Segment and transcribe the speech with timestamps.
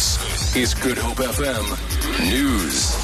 [0.00, 2.96] This is Good Hope FM News.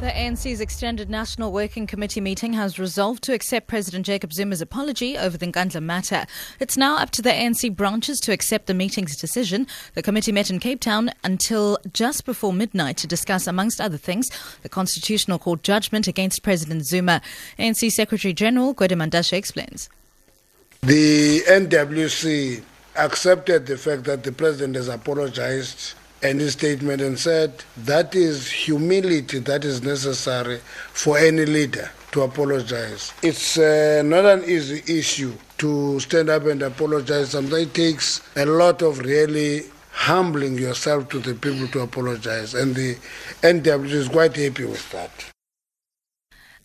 [0.00, 5.18] The ANC's extended National Working Committee meeting has resolved to accept President Jacob Zuma's apology
[5.18, 6.24] over the Nkandla matter.
[6.58, 9.66] It's now up to the ANC branches to accept the meeting's decision.
[9.92, 14.30] The committee met in Cape Town until just before midnight to discuss, amongst other things,
[14.62, 17.20] the Constitutional Court judgment against President Zuma.
[17.58, 19.90] ANC Secretary General Gwede Mantashe explains.
[20.80, 22.62] The NWC
[22.96, 29.38] accepted the fact that the president has apologized his statement and said that is humility
[29.38, 30.58] that is necessary
[30.92, 33.12] for any leader to apologize.
[33.22, 37.30] It's uh, not an easy issue to stand up and apologize.
[37.30, 42.74] Sometimes it takes a lot of really humbling yourself to the people to apologize, and
[42.74, 42.96] the
[43.42, 45.10] NWC is quite happy with that.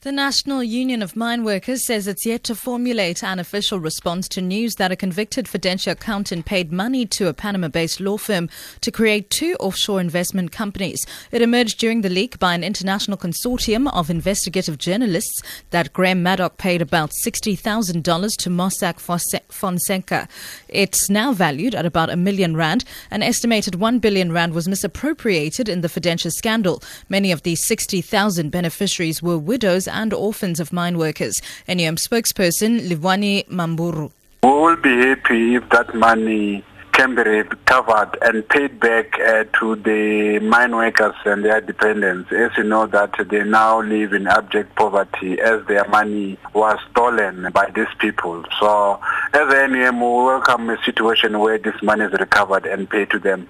[0.06, 4.40] The National Union of Mine Workers says it's yet to formulate an official response to
[4.40, 8.48] news that a convicted Fidentia accountant paid money to a Panama based law firm
[8.82, 11.08] to create two offshore investment companies.
[11.32, 16.60] It emerged during the leak by an international consortium of investigative journalists that Graham Maddock
[16.60, 20.28] paid about $60,000 to Mossack Fonseca.
[20.70, 22.86] It's now valued at about a million rand.
[23.10, 26.84] An estimated 1 billion rand was misappropriated in the Fidentia scandal.
[27.10, 31.42] Many of these 60,000 beneficiaries were widows and orphans of mine workers.
[31.68, 34.12] NUM spokesperson Livhuwani Mammburu.
[34.44, 36.64] We will be happy if that money
[36.96, 42.32] can be recovered and paid back uh, to the mine workers and their dependents.
[42.32, 47.52] As you know that they now live in abject poverty as their money was stolen
[47.52, 48.46] by these people.
[48.62, 49.02] So
[49.34, 53.20] as a NUM, we welcome a situation where this money is recovered and paid to
[53.20, 53.50] them.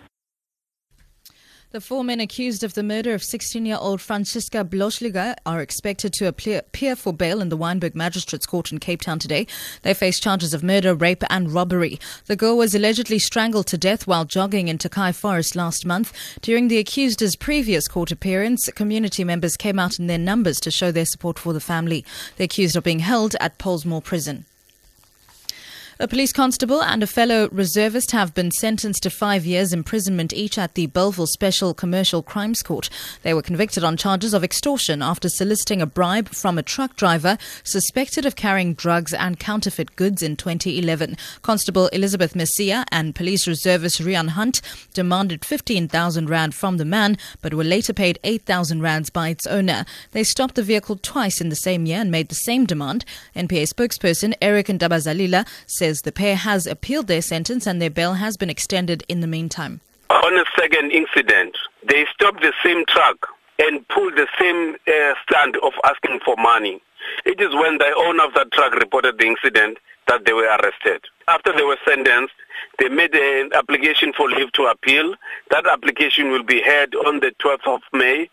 [1.75, 6.13] The four men accused of the murder of 16 year old Franziska Blöchliger are expected
[6.13, 9.45] to appear for bail in the Wynberg Magistrates Court in Cape Town today.
[9.81, 11.99] They face charges of murder, rape, and robbery.
[12.27, 16.13] The girl was allegedly strangled to death while jogging in Tokai Forest last month.
[16.41, 20.93] During the accused's previous court appearance, community members came out in their numbers to show
[20.93, 22.05] their support for the family.
[22.37, 24.45] The accused are being held at Pollsmoor Prison.
[25.97, 30.57] A police constable and a fellow reservist have been sentenced to five years imprisonment each
[30.57, 32.89] at the Bellville Special Commercial Crimes Court.
[33.21, 37.37] They were convicted on charges of extortion after soliciting a bribe from a truck driver
[37.63, 41.15] suspected of carrying drugs and counterfeit goods in 2011.
[41.41, 44.61] Constable Elizabeth Messia and police reservist Rian Hunt
[44.93, 49.85] demanded 15,000 rand from the man, but were later paid 8,000 rands by its owner.
[50.11, 53.05] They stopped the vehicle twice in the same year and made the same demand.
[53.33, 58.13] NPA spokesperson Eric Ntabazalila said says the pair has appealed their sentence and their bail
[58.15, 59.81] has been extended in the meantime.
[60.09, 61.55] On a second incident,
[61.87, 63.27] they stopped the same truck
[63.59, 66.81] and pulled the same uh, stand of asking for money.
[67.23, 71.01] It is when the owner of that truck reported the incident that they were arrested.
[71.27, 72.33] After they were sentenced,
[72.79, 75.13] they made an application for leave to appeal.
[75.51, 78.27] That application will be heard on the 12th of May.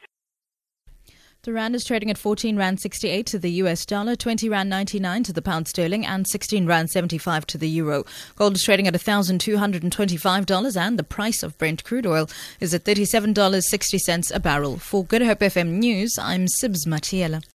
[1.45, 5.25] The rand is trading at 14 rand 68 to the US dollar, 20 rand 99
[5.25, 8.05] to the pound sterling, and 16 rand 75 to the euro.
[8.37, 12.31] Gold is trading at $1,225, and the price of Brent crude oil
[12.61, 14.77] is at $37.60 a barrel.
[14.79, 17.43] For Good Hope FM News, I'm Sibs Matiela.